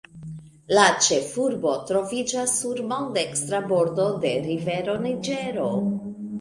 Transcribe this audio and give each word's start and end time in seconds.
La 0.77 0.85
ĉefurbo 1.07 1.73
troviĝas 1.91 2.57
sur 2.63 2.83
maldekstra 2.95 3.61
bordo 3.75 4.11
de 4.27 4.35
rivero 4.49 4.99
Niĝero. 5.07 5.73